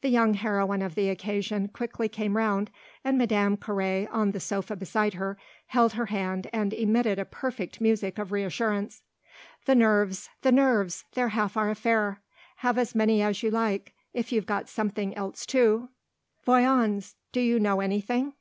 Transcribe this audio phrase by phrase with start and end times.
[0.00, 2.70] The young heroine of the occasion quickly came round,
[3.02, 7.80] and Madame Carré, on the sofa beside her, held her hand and emitted a perfect
[7.80, 9.02] music of reassurance.
[9.64, 12.20] "The nerves, the nerves they're half our affair.
[12.58, 15.88] Have as many as you like, if you've got something else too.
[16.44, 18.34] Voyons do you know anything?"